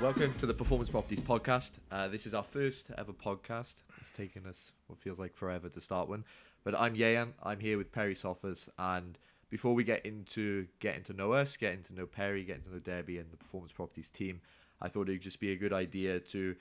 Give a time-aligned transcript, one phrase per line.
[0.00, 1.72] Welcome to the Performance Properties Podcast.
[1.90, 3.74] Uh, this is our first ever podcast.
[4.00, 6.24] It's taken us what feels like forever to start one.
[6.62, 7.32] But I'm Yayan.
[7.42, 8.68] I'm here with Peri Sophos.
[8.78, 9.18] And
[9.50, 12.78] before we get into getting to know us, getting to know Peri, getting to know
[12.78, 14.40] Debbie and the Performance Properties team,
[14.80, 16.54] I thought it would just be a good idea to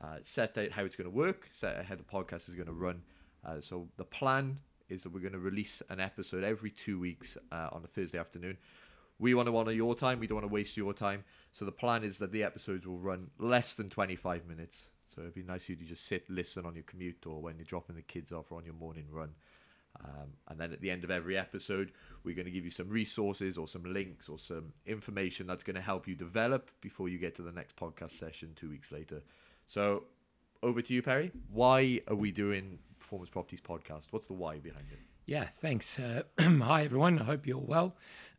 [0.00, 2.68] uh, set out how it's going to work, set out how the podcast is going
[2.68, 3.02] to run.
[3.44, 7.36] Uh, so the plan is that we're going to release an episode every two weeks
[7.50, 8.56] uh, on a Thursday afternoon.
[9.18, 10.20] We want to honor your time.
[10.20, 11.24] We don't want to waste your time.
[11.52, 14.88] So the plan is that the episodes will run less than 25 minutes.
[15.06, 17.56] So it'd be nice for you to just sit, listen on your commute or when
[17.56, 19.30] you're dropping the kids off or on your morning run.
[20.04, 21.92] Um, and then at the end of every episode,
[22.22, 25.76] we're going to give you some resources or some links or some information that's going
[25.76, 29.22] to help you develop before you get to the next podcast session two weeks later.
[29.66, 30.04] So
[30.62, 31.32] over to you, Peri.
[31.50, 34.06] Why are we doing Performance Properties Podcast?
[34.10, 34.98] What's the why behind it?
[35.26, 35.98] Yeah, thanks.
[35.98, 37.18] Uh, hi, everyone.
[37.18, 37.96] I hope you're well.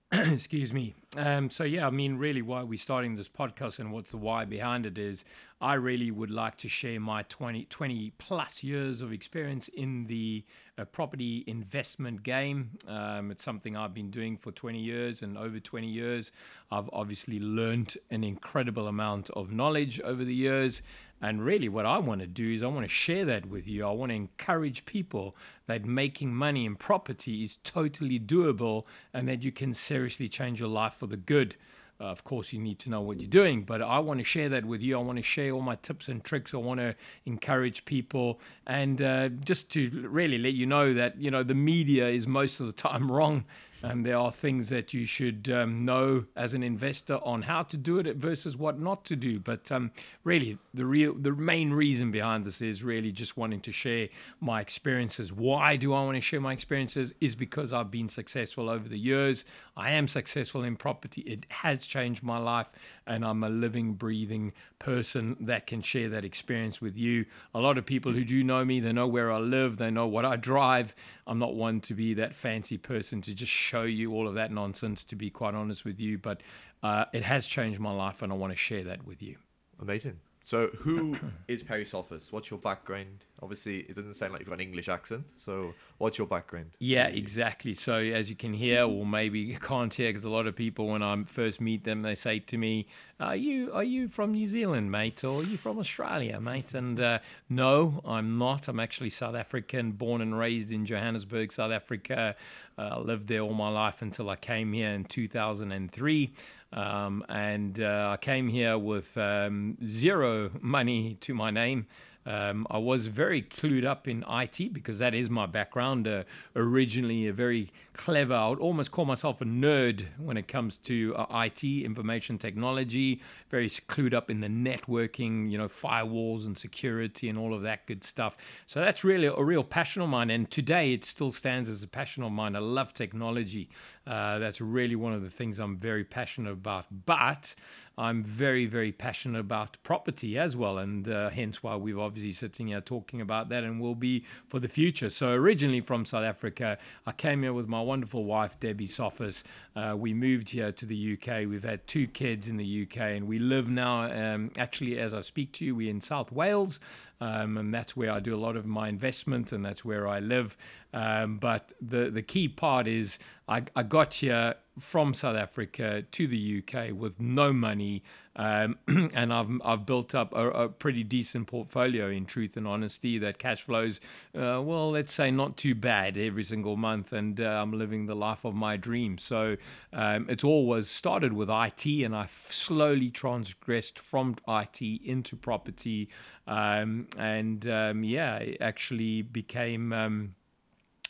[0.11, 0.95] Excuse me.
[1.17, 4.45] Um, so, yeah, I mean, really, why we're starting this podcast and what's the why
[4.45, 5.25] behind it is
[5.59, 10.45] I really would like to share my 20, 20 plus years of experience in the
[10.77, 12.77] uh, property investment game.
[12.87, 16.31] Um, it's something I've been doing for 20 years and over 20 years.
[16.71, 20.83] I've obviously learned an incredible amount of knowledge over the years.
[21.21, 23.85] And really, what I want to do is I want to share that with you.
[23.85, 29.43] I want to encourage people that making money in property is totally doable and that
[29.43, 31.55] you can seriously change your life for the good.
[31.99, 34.49] Uh, of course, you need to know what you're doing, but I want to share
[34.49, 34.99] that with you.
[34.99, 36.53] I want to share all my tips and tricks.
[36.53, 41.31] I want to encourage people and uh, just to really let you know that you
[41.31, 43.45] know the media is most of the time wrong
[43.83, 47.77] and there are things that you should um, know as an investor on how to
[47.77, 49.39] do it versus what not to do.
[49.39, 49.91] But um,
[50.23, 54.61] really, the real, the main reason behind this is really just wanting to share my
[54.61, 55.31] experiences.
[55.31, 57.13] Why do I want to share my experiences?
[57.21, 59.45] Is because I've been successful over the years.
[59.75, 61.21] I am successful in property.
[61.21, 62.71] It has changed my life,
[63.07, 67.25] and I'm a living, breathing person that can share that experience with you.
[67.53, 70.07] A lot of people who do know me, they know where I live, they know
[70.07, 70.93] what I drive.
[71.25, 74.51] I'm not one to be that fancy person to just show you all of that
[74.51, 76.17] nonsense, to be quite honest with you.
[76.17, 76.41] But
[76.83, 79.37] uh, it has changed my life, and I want to share that with you.
[79.81, 80.19] Amazing.
[80.43, 81.17] So, who
[81.47, 82.31] is Peri Sophos?
[82.31, 83.25] What's your background?
[83.41, 85.23] Obviously, it doesn't sound like you've got an English accent.
[85.35, 86.71] So, what's your background?
[86.79, 87.75] Yeah, exactly.
[87.75, 90.87] So, as you can hear, or maybe you can't hear, because a lot of people,
[90.87, 92.87] when I first meet them, they say to me,
[93.19, 96.99] "Are you are you from New Zealand, mate, or are you from Australia, mate?" And
[96.99, 98.67] uh, no, I'm not.
[98.67, 102.35] I'm actually South African, born and raised in Johannesburg, South Africa.
[102.75, 106.33] Uh, I lived there all my life until I came here in 2003.
[106.73, 111.87] Um, and uh, I came here with um, zero money to my name.
[112.27, 116.07] Um, I was very clued up in IT because that is my background.
[116.07, 116.23] Uh,
[116.57, 121.15] originally, a very clever, I would almost call myself a nerd when it comes to
[121.15, 127.29] uh, IT, information technology, very clued up in the networking, you know, firewalls and security
[127.29, 128.35] and all of that good stuff.
[128.65, 130.29] So that's really a real passion of mine.
[130.29, 132.57] And today it still stands as a passion of mine.
[132.57, 133.69] I love technology.
[134.05, 136.87] Uh, that's really one of the things I'm very passionate about.
[137.05, 137.55] But
[137.97, 140.77] I'm very, very passionate about property as well.
[140.77, 144.59] And uh, hence why we've obviously sitting here talking about that and will be for
[144.59, 145.09] the future.
[145.09, 149.43] So, originally from South Africa, I came here with my wonderful wife, Debbie Sophos.
[149.75, 151.47] Uh, we moved here to the UK.
[151.47, 155.21] We've had two kids in the UK, and we live now, um, actually, as I
[155.21, 156.79] speak to you, we're in South Wales,
[157.21, 160.19] um, and that's where I do a lot of my investment, and that's where I
[160.19, 160.57] live.
[160.93, 166.27] Um, but the, the key part is I, I got here from South Africa to
[166.27, 168.03] the UK with no money,
[168.35, 168.77] um,
[169.13, 173.39] and I've I've built up a, a, pretty decent portfolio in truth and honesty that
[173.39, 173.99] cash flows,
[174.35, 178.15] uh, well, let's say not too bad every single month, and uh, I'm living the
[178.15, 179.23] life of my dreams.
[179.23, 179.57] So
[179.91, 186.09] um, it's always started with IT, and I slowly transgressed from IT into property,
[186.45, 190.35] um, and um, yeah, it actually became um,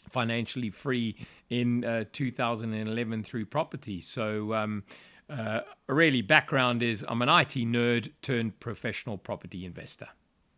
[0.10, 1.16] financially free
[1.50, 4.02] in uh, 2011 through property.
[4.02, 4.84] So, um,
[5.30, 10.08] uh, really, background is I'm an IT nerd turned professional property investor.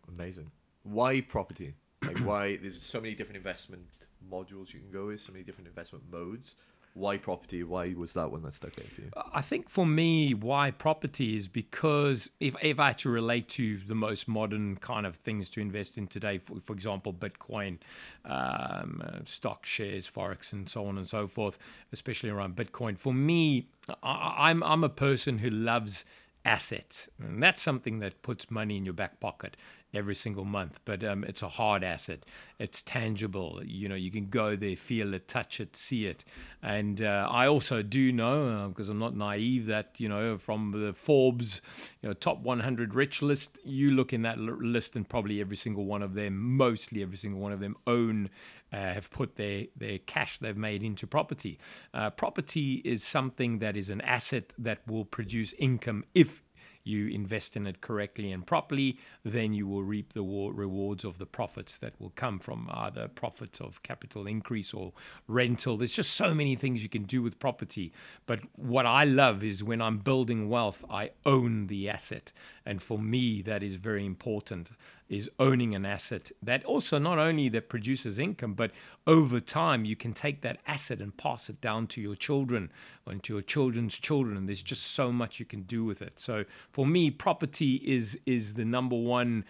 [0.07, 0.51] Amazing.
[0.84, 1.74] Why property?
[2.06, 2.57] Like, why?
[2.57, 3.84] There's so many different investment
[4.31, 6.56] modules you can go with, so many different investment modes
[6.94, 7.64] why property?
[7.64, 9.12] Why was that one that stuck out for you?
[9.34, 13.78] I think for me, why property is because if, if I had to relate to
[13.78, 17.78] the most modern kind of things to invest in today, for, for example, Bitcoin,
[18.26, 21.58] um, uh, stock shares, Forex, and so on and so forth,
[21.92, 23.70] especially around Bitcoin, for me,
[24.04, 26.06] I, I'm, I'm a person who loves
[26.46, 27.10] assets.
[27.20, 29.56] And that's something that puts money in your back pocket
[29.94, 30.80] every single month.
[30.86, 32.26] But um, it's a hard asset.
[32.60, 33.62] It's tangible.
[33.64, 36.24] You know, you can go there, feel it, touch it, see it.
[36.62, 40.72] And uh, I also do know, because uh, I'm not naive, that you know from
[40.72, 41.62] the Forbes,
[42.02, 45.86] you know, top 100 rich list, you look in that list, and probably every single
[45.86, 48.30] one of them, mostly every single one of them, own
[48.72, 51.60] uh, have put their, their cash they've made into property.
[51.94, 56.42] Uh, property is something that is an asset that will produce income if
[56.90, 61.26] you invest in it correctly and properly, then you will reap the rewards of the
[61.26, 64.92] profits that will come from either profits of capital increase or
[65.28, 65.78] rental.
[65.78, 67.94] There's just so many things you can do with property.
[68.26, 72.34] But what I love is when I'm building wealth, I own the asset.
[72.66, 74.72] And for me, that is very important
[75.10, 78.72] is owning an asset that also not only that produces income, but
[79.08, 82.72] over time you can take that asset and pass it down to your children
[83.08, 84.38] and to your children's children.
[84.38, 86.20] And there's just so much you can do with it.
[86.20, 89.46] So for me, property is is the number one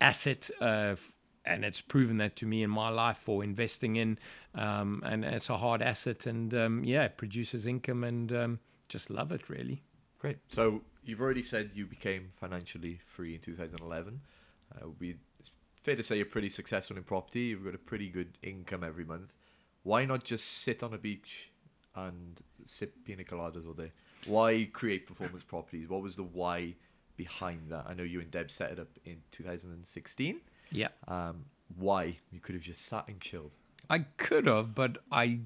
[0.00, 0.50] asset.
[0.60, 0.96] Uh,
[1.44, 4.16] and it's proven that to me in my life for investing in,
[4.54, 9.10] um, and it's a hard asset, and um, yeah, it produces income, and um, just
[9.10, 9.82] love it really.
[10.20, 10.38] Great.
[10.46, 14.20] So you've already said you became financially free in 2011.
[14.74, 15.50] Uh, we, it's
[15.82, 17.40] fair to say you're pretty successful in property.
[17.40, 19.32] You've got a pretty good income every month.
[19.82, 21.50] Why not just sit on a beach
[21.96, 23.90] and sip pina coladas all day?
[24.26, 25.88] Why create performance properties?
[25.88, 26.74] What was the why
[27.16, 27.86] behind that?
[27.88, 30.40] I know you and Deb set it up in 2016.
[30.70, 30.88] Yeah.
[31.08, 31.44] Um,
[31.76, 32.18] why?
[32.30, 33.52] You could have just sat and chilled.
[33.90, 35.40] I could have, but I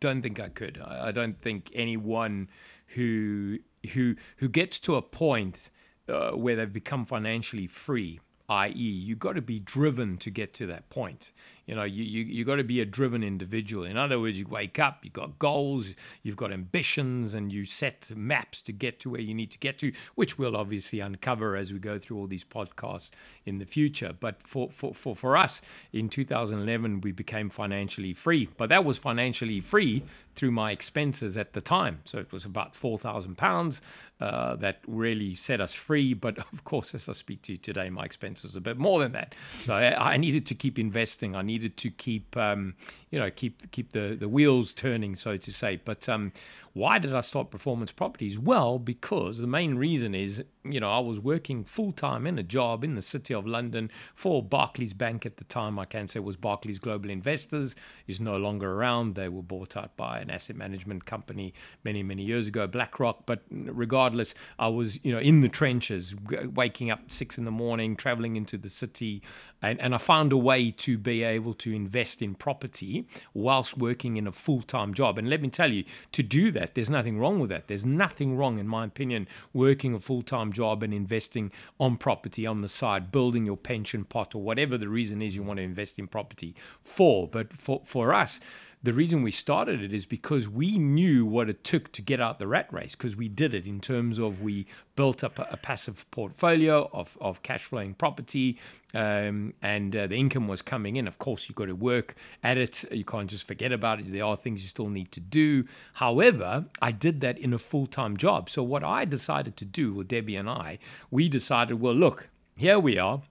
[0.00, 0.80] don't think I could.
[0.80, 2.48] I don't think anyone
[2.88, 3.58] who
[3.92, 5.70] who who gets to a point
[6.08, 8.20] uh, where they've become financially free
[8.52, 11.32] i.e., you've got to be driven to get to that point.
[11.66, 13.84] You know, you, you, you got to be a driven individual.
[13.84, 18.10] In other words, you wake up, you've got goals, you've got ambitions, and you set
[18.14, 21.72] maps to get to where you need to get to, which we'll obviously uncover as
[21.72, 23.10] we go through all these podcasts
[23.44, 24.12] in the future.
[24.18, 25.62] But for, for, for, for us,
[25.92, 28.48] in 2011, we became financially free.
[28.56, 30.02] But that was financially free
[30.34, 32.00] through my expenses at the time.
[32.04, 33.80] So it was about £4,000
[34.20, 36.14] uh, that really set us free.
[36.14, 39.00] But of course, as I speak to you today, my expenses are a bit more
[39.00, 39.34] than that.
[39.60, 41.36] So I, I needed to keep investing.
[41.36, 42.74] I to keep, um,
[43.10, 45.80] you know, keep keep the, the wheels turning, so to say.
[45.84, 46.32] But um,
[46.72, 48.38] why did I stop performance properties?
[48.38, 52.42] Well, because the main reason is, you know, I was working full time in a
[52.42, 55.78] job in the city of London for Barclays Bank at the time.
[55.78, 57.76] I can say was Barclays Global Investors,
[58.06, 59.14] is no longer around.
[59.14, 61.52] They were bought out by an asset management company
[61.84, 63.26] many, many years ago, BlackRock.
[63.26, 66.14] But regardless, I was, you know, in the trenches,
[66.54, 69.22] waking up six in the morning, traveling into the city,
[69.60, 74.16] and, and I found a way to be able to invest in property whilst working
[74.16, 75.18] in a full time job.
[75.18, 76.74] And let me tell you, to do that that.
[76.74, 77.68] There's nothing wrong with that.
[77.68, 82.46] There's nothing wrong, in my opinion, working a full time job and investing on property
[82.46, 85.62] on the side, building your pension pot or whatever the reason is you want to
[85.62, 87.26] invest in property for.
[87.28, 88.40] But for, for us,
[88.84, 92.40] the reason we started it is because we knew what it took to get out
[92.40, 95.56] the rat race because we did it in terms of we built up a, a
[95.56, 98.58] passive portfolio of, of cash flowing property
[98.92, 101.06] um, and uh, the income was coming in.
[101.06, 102.84] Of course, you've got to work at it.
[102.92, 104.10] You can't just forget about it.
[104.10, 105.64] There are things you still need to do.
[105.94, 108.50] However, I did that in a full time job.
[108.50, 110.78] So, what I decided to do with Debbie and I,
[111.10, 113.22] we decided, well, look, here we are.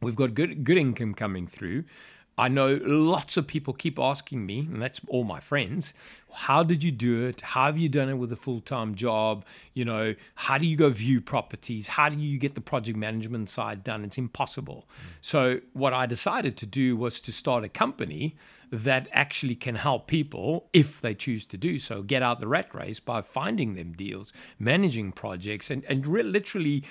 [0.00, 1.84] We've got good, good income coming through.
[2.38, 5.92] I know lots of people keep asking me, and that's all my friends,
[6.32, 7.40] how did you do it?
[7.40, 9.44] How have you done it with a full time job?
[9.74, 11.88] You know, how do you go view properties?
[11.88, 14.04] How do you get the project management side done?
[14.04, 14.88] It's impossible.
[14.88, 15.04] Mm.
[15.20, 18.36] So, what I decided to do was to start a company
[18.70, 22.72] that actually can help people if they choose to do so get out the rat
[22.74, 26.84] race by finding them deals managing projects and, and re- literally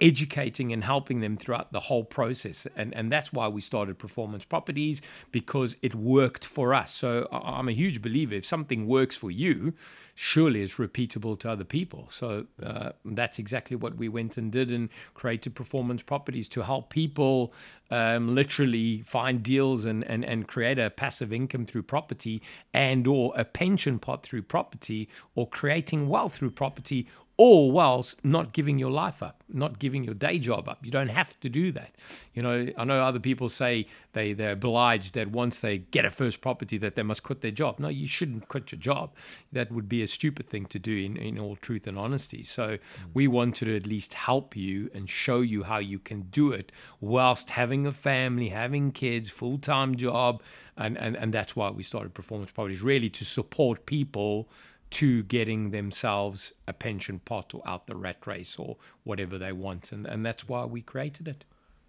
[0.00, 2.66] educating and helping them throughout the whole process.
[2.76, 5.00] And, and that's why we started Performance Properties
[5.32, 6.92] because it worked for us.
[6.92, 9.72] So I'm a huge believer if something works for you,
[10.14, 12.08] surely it's repeatable to other people.
[12.10, 16.90] So uh, that's exactly what we went and did and created Performance Properties to help
[16.90, 17.52] people
[17.90, 22.42] um, literally find deals and, and, and create a passive income through property
[22.74, 27.06] and or a pension pot through property or creating wealth through property
[27.38, 30.84] all whilst not giving your life up, not giving your day job up.
[30.84, 31.92] You don't have to do that.
[32.34, 36.10] You know, I know other people say they, they're obliged that once they get a
[36.10, 37.78] first property that they must quit their job.
[37.78, 39.14] No, you shouldn't quit your job.
[39.52, 42.42] That would be a stupid thing to do in, in all truth and honesty.
[42.42, 42.80] So mm.
[43.14, 46.72] we wanted to at least help you and show you how you can do it
[47.00, 50.42] whilst having a family, having kids, full-time job.
[50.76, 54.48] And, and, and that's why we started Performance Properties, really to support people
[54.90, 59.92] to getting themselves a pension pot or out the rat race or whatever they want.
[59.92, 61.44] And, and that's why we created it.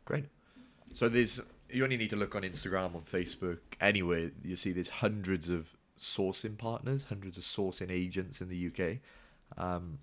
[0.06, 0.25] Great.
[0.94, 1.39] So there's
[1.70, 5.74] you only need to look on Instagram, on Facebook, anywhere you see there's hundreds of
[6.00, 8.98] sourcing partners, hundreds of sourcing agents in the UK.
[9.58, 10.00] Um,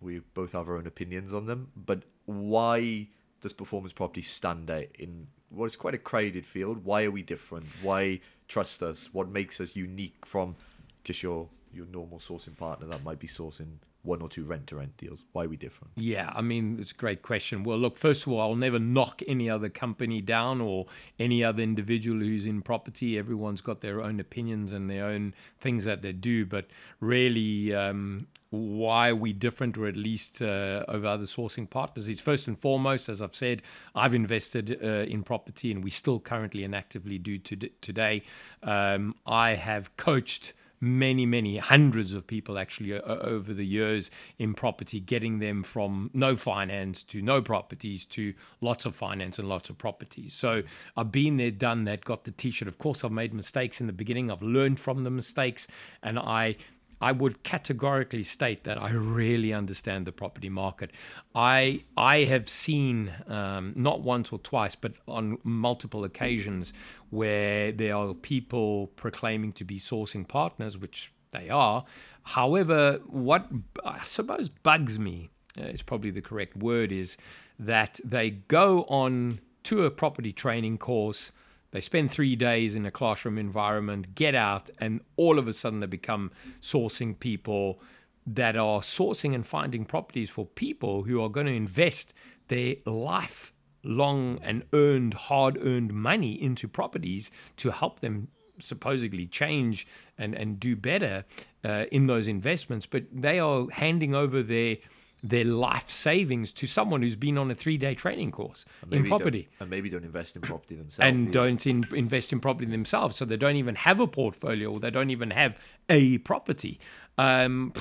[0.00, 3.08] we both have our own opinions on them, but why
[3.40, 6.84] does performance property stand out in what is quite a crowded field?
[6.84, 7.66] Why are we different?
[7.82, 9.08] Why trust us?
[9.12, 10.56] What makes us unique from
[11.04, 14.76] just your your normal sourcing partner that might be sourcing one or two rent to
[14.76, 15.24] rent deals?
[15.32, 15.92] Why are we different?
[15.96, 17.64] Yeah, I mean, it's a great question.
[17.64, 20.86] Well, look, first of all, I'll never knock any other company down or
[21.18, 23.18] any other individual who's in property.
[23.18, 26.46] Everyone's got their own opinions and their own things that they do.
[26.46, 26.66] But
[27.00, 32.08] really, um, why are we different, or at least uh, over other sourcing partners?
[32.08, 33.62] It's first and foremost, as I've said,
[33.94, 38.22] I've invested uh, in property and we still currently and actively do to today.
[38.62, 44.54] Um, I have coached many, many hundreds of people actually uh, over the years in
[44.54, 49.70] property, getting them from no finance to no properties to lots of finance and lots
[49.70, 50.34] of properties.
[50.34, 50.62] So
[50.96, 52.68] I've been there, done that, got the t shirt.
[52.68, 55.66] Of course, I've made mistakes in the beginning, I've learned from the mistakes,
[56.02, 56.56] and I
[57.00, 60.90] I would categorically state that I really understand the property market.
[61.34, 66.72] I I have seen um, not once or twice, but on multiple occasions
[67.10, 71.84] where there are people proclaiming to be sourcing partners, which they are.
[72.22, 73.46] However, what
[73.84, 77.16] I suppose bugs me uh, is probably the correct word is
[77.58, 81.32] that they go on to a property training course
[81.70, 85.80] they spend three days in a classroom environment, get out, and all of a sudden
[85.80, 87.80] they become sourcing people
[88.26, 92.12] that are sourcing and finding properties for people who are going to invest
[92.48, 98.28] their life long and earned, hard earned money into properties to help them
[98.60, 101.24] supposedly change and, and do better
[101.64, 102.86] uh, in those investments.
[102.86, 104.76] But they are handing over their
[105.22, 109.48] their life savings to someone who's been on a three day training course in property.
[109.60, 110.98] And maybe don't invest in property themselves.
[111.00, 111.32] And either.
[111.32, 113.16] don't in, invest in property themselves.
[113.16, 115.58] So they don't even have a portfolio or they don't even have
[115.88, 116.78] a property.
[117.16, 117.72] Um,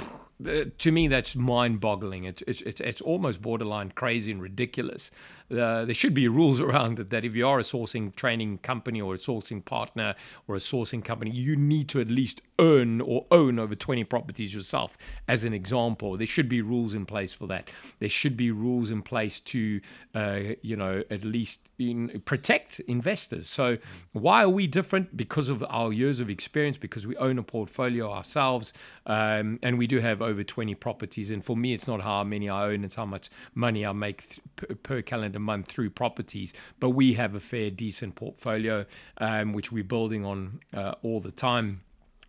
[0.44, 2.26] to me, that's mind boggling.
[2.26, 5.12] It's, it's, it's, it's almost borderline crazy and ridiculous
[5.52, 9.02] uh, there should be rules around it that if you are a sourcing training company
[9.02, 10.16] or a sourcing partner
[10.48, 14.54] or a sourcing company, you need to at least earn or own over 20 properties
[14.54, 16.18] yourself, as an example.
[16.18, 17.70] There should be rules in place for that.
[18.00, 19.80] There should be rules in place to,
[20.16, 23.48] uh, you know, at least in, protect investors.
[23.48, 23.78] So,
[24.12, 25.16] why are we different?
[25.16, 28.74] Because of our years of experience, because we own a portfolio ourselves,
[29.06, 31.32] um, and we do have over 20 properties.
[31.32, 34.40] And for me, it's not how many I own, it's how much money I make
[34.58, 38.86] th- per, calendar month through properties, but we have a fair, decent portfolio,
[39.18, 41.82] um, which we're building on uh, all the time.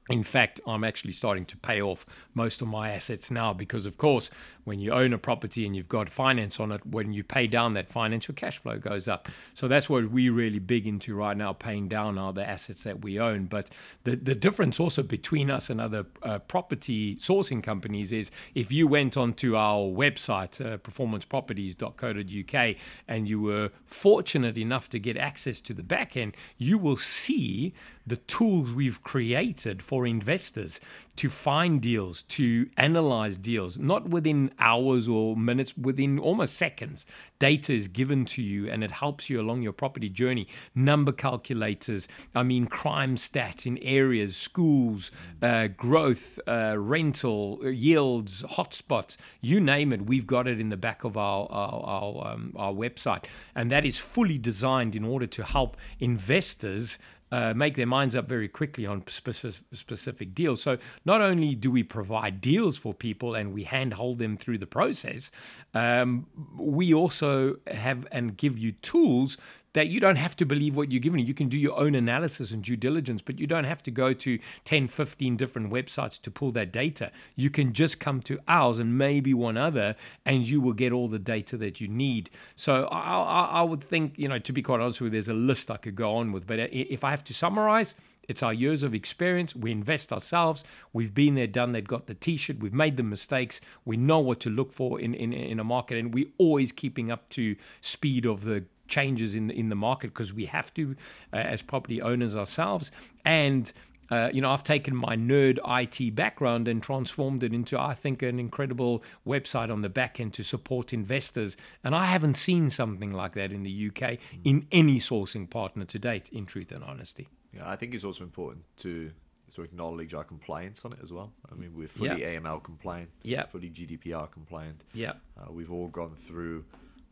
[0.08, 3.98] In fact, I'm actually starting to pay off most of my assets now because, of
[3.98, 4.30] course,
[4.64, 7.74] when you own a property and you've got finance on it, when you pay down
[7.74, 9.28] that financial cash flow goes up.
[9.52, 13.02] So that's what we're really big into right now, paying down all the assets that
[13.02, 13.46] we own.
[13.46, 13.68] But
[14.04, 18.86] the, the difference also between us and other uh, property sourcing companies is if you
[18.86, 25.74] went onto our website, uh, performanceproperties.co.uk, and you were fortunate enough to get access to
[25.74, 27.74] the back end, you will see
[28.08, 30.80] the tools we've created for investors
[31.16, 37.04] to find deals, to analyze deals, not within hours or minutes, within almost seconds.
[37.40, 40.46] Data is given to you and it helps you along your property journey.
[40.76, 45.10] Number calculators, I mean, crime stats in areas, schools,
[45.42, 51.02] uh, growth, uh, rental, yields, hotspots, you name it, we've got it in the back
[51.02, 53.24] of our, our, our, um, our website.
[53.56, 56.96] And that is fully designed in order to help investors
[57.30, 60.62] uh, make their minds up very quickly on specific, specific deals.
[60.62, 64.66] So not only do we provide deals for people and we handhold them through the
[64.66, 65.30] process,
[65.74, 69.36] um, we also have and give you tools
[69.72, 71.20] that you don't have to believe what you're given.
[71.20, 74.12] You can do your own analysis and due diligence, but you don't have to go
[74.12, 77.12] to 10, 15 different websites to pull that data.
[77.36, 81.08] You can just come to ours and maybe one other, and you will get all
[81.08, 82.30] the data that you need.
[82.54, 85.28] So I, I, I would think, you know, to be quite honest with you, there's
[85.28, 87.94] a list I could go on with, but if I have to summarize,
[88.28, 89.56] it's our years of experience.
[89.56, 90.62] We invest ourselves.
[90.92, 92.58] We've been there, done that, got the t shirt.
[92.58, 93.60] We've made the mistakes.
[93.86, 97.10] We know what to look for in, in, in a market, and we're always keeping
[97.10, 100.96] up to speed of the changes in the, in the market because we have to
[101.32, 102.90] uh, as property owners ourselves
[103.24, 103.72] and
[104.10, 108.22] uh, you know, I've taken my nerd IT background and transformed it into, I think,
[108.22, 111.58] an incredible website on the back end to support investors.
[111.84, 115.98] And I haven't seen something like that in the UK in any sourcing partner to
[115.98, 117.28] date, in truth and honesty.
[117.54, 119.10] Yeah, I think it's also important to
[119.54, 121.32] to acknowledge our compliance on it as well.
[121.50, 123.46] I mean, we're fully AML compliant, Yeah.
[123.46, 124.84] fully GDPR compliant.
[124.92, 125.12] Yeah.
[125.38, 126.64] Uh, we've all gone through.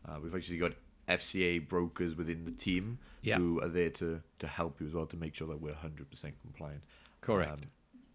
[0.06, 0.72] Uh, we've actually got
[1.08, 3.38] FCA brokers within the team Yeah.
[3.38, 6.32] who are there to to help you as well to make sure that we're 100%
[6.42, 6.82] compliant.
[7.20, 7.50] Correct.
[7.52, 7.58] Um,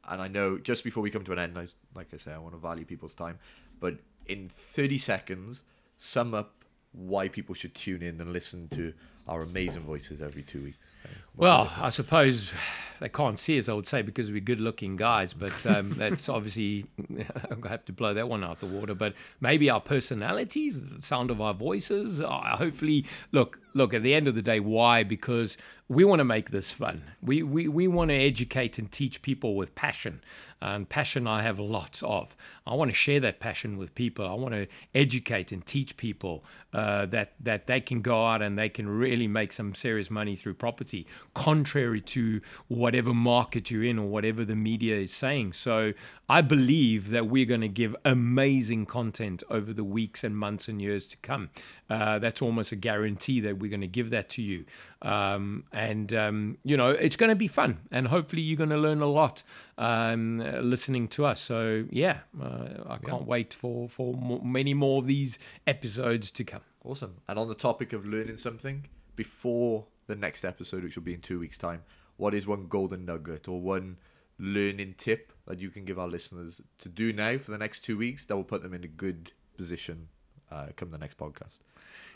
[0.09, 2.37] and I know just before we come to an end, I, like I say, I
[2.37, 3.39] want to value people's time.
[3.79, 5.63] But in 30 seconds,
[5.97, 8.93] sum up why people should tune in and listen to
[9.31, 10.87] our amazing voices every two weeks.
[11.35, 11.71] What's Well.
[11.79, 12.51] I suppose
[12.99, 16.27] they can't see us, I would say, because we're good looking guys, but um, that's
[16.27, 18.93] obviously, to have to blow that one out the water.
[18.93, 22.21] But maybe our personalities, the sound of our voices,
[22.57, 25.03] hopefully, look, look, at the end of the day, why?
[25.03, 27.03] Because we want to make this fun.
[27.21, 30.21] We, we, we want to educate and teach people with passion.
[30.61, 32.35] And passion I have lots of.
[32.65, 34.25] I want to share that passion with people.
[34.25, 38.57] I want to educate and teach people uh, that, that they can go out and
[38.57, 43.99] they can really make some serious money through property, contrary to whatever market you're in
[43.99, 45.53] or whatever the media is saying.
[45.53, 45.93] So
[46.29, 50.81] I believe that we're going to give amazing content over the weeks and months and
[50.81, 51.49] years to come.
[51.89, 54.65] Uh, that's almost a guarantee that we're going to give that to you.
[55.01, 57.79] Um, and, um, you know, it's going to be fun.
[57.91, 59.43] And hopefully you're going to learn a lot
[59.77, 61.39] um, listening to us.
[61.39, 64.13] So, yeah, uh, I can't wait for, for
[64.43, 66.61] many more of these episodes to come.
[66.83, 67.17] Awesome.
[67.27, 71.21] And on the topic of learning something, before the next episode, which will be in
[71.21, 71.83] two weeks' time,
[72.17, 73.97] what is one golden nugget or one
[74.39, 77.97] learning tip that you can give our listeners to do now for the next two
[77.97, 80.07] weeks that will put them in a good position
[80.51, 81.59] uh, come the next podcast?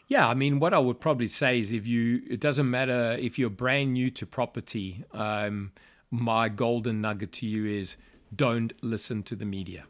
[0.07, 3.39] Yeah, I mean, what I would probably say is if you, it doesn't matter if
[3.39, 5.71] you're brand new to property, um,
[6.11, 7.97] my golden nugget to you is
[8.35, 9.85] don't listen to the media.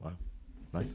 [0.00, 0.12] Wow.
[0.72, 0.94] Nice.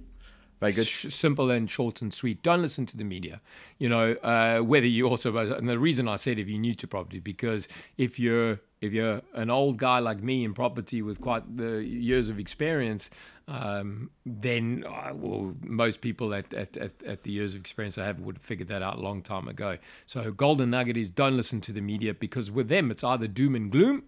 [0.64, 0.88] Very good.
[0.88, 2.42] Sh- simple and short and sweet.
[2.42, 3.42] Don't listen to the media.
[3.78, 6.88] You know, uh, whether you also, and the reason I said if you're new to
[6.88, 7.68] property, because
[7.98, 12.28] if you're if you're an old guy like me in property with quite the years
[12.28, 13.10] of experience,
[13.48, 18.04] um, then uh, well, most people at, at, at, at the years of experience I
[18.04, 19.78] have would have figured that out a long time ago.
[20.06, 23.56] So golden nugget is don't listen to the media because with them it's either doom
[23.56, 24.04] and gloom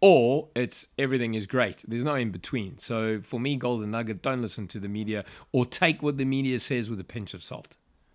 [0.00, 1.84] or it's everything is great.
[1.86, 2.78] There's no in between.
[2.78, 6.58] So for me, golden nugget, don't listen to the media or take what the media
[6.58, 7.74] says with a pinch of salt.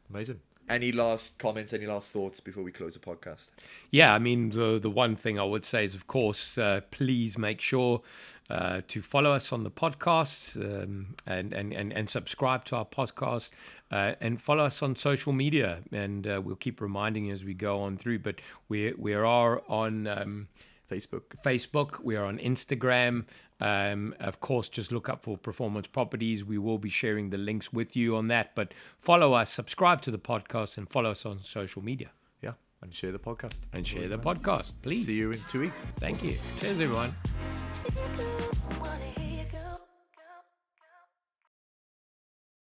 [0.10, 0.40] Amazing.
[0.70, 3.50] Any last comments, any last thoughts before we close the podcast?
[3.92, 7.38] Yeah, I mean, the, the one thing I would say is, of course, uh, please
[7.38, 8.02] make sure
[8.50, 12.86] uh, to follow us on the podcast um, and, and, and, and subscribe to our
[12.86, 13.52] podcast
[13.92, 15.80] uh, and follow us on social media.
[15.92, 18.20] And uh, we'll keep reminding you as we go on through.
[18.20, 20.08] But we, we are on.
[20.08, 20.48] Um,
[20.94, 21.24] Facebook.
[21.44, 22.04] Facebook.
[22.04, 23.26] We are on Instagram.
[23.60, 26.44] Um, of course, just look up for Performance Properties.
[26.44, 28.56] We will be sharing the links with you on that.
[28.56, 32.12] But follow us, subscribe to the podcast, and follow us on social media.
[32.42, 32.54] Yeah.
[32.82, 33.62] And share the podcast.
[33.72, 35.06] And share the podcast, please.
[35.06, 35.82] See you in two weeks.
[35.98, 36.36] Thank you.
[36.60, 38.43] Cheers, everyone.